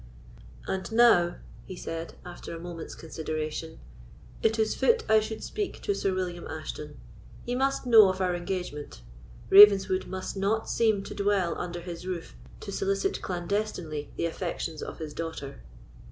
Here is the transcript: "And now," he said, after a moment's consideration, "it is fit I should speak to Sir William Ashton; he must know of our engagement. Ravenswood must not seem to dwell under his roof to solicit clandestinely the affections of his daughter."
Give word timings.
"And 0.67 0.91
now," 0.91 1.35
he 1.67 1.75
said, 1.75 2.15
after 2.25 2.55
a 2.55 2.59
moment's 2.59 2.95
consideration, 2.95 3.77
"it 4.41 4.57
is 4.57 4.73
fit 4.73 5.03
I 5.07 5.19
should 5.19 5.43
speak 5.43 5.79
to 5.83 5.93
Sir 5.93 6.11
William 6.15 6.47
Ashton; 6.47 6.97
he 7.45 7.53
must 7.53 7.85
know 7.85 8.09
of 8.09 8.19
our 8.19 8.33
engagement. 8.33 9.01
Ravenswood 9.51 10.07
must 10.07 10.35
not 10.35 10.67
seem 10.67 11.03
to 11.03 11.13
dwell 11.13 11.55
under 11.55 11.81
his 11.81 12.07
roof 12.07 12.35
to 12.61 12.71
solicit 12.71 13.21
clandestinely 13.21 14.09
the 14.15 14.25
affections 14.25 14.81
of 14.81 14.97
his 14.97 15.13
daughter." 15.13 15.61